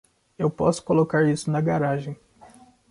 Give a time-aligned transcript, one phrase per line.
[0.35, 2.17] Eu posso colocar isso na garagem.